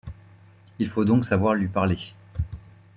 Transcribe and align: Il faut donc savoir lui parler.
Il 0.79 0.89
faut 0.89 1.05
donc 1.05 1.23
savoir 1.25 1.53
lui 1.53 1.67
parler. 1.67 1.99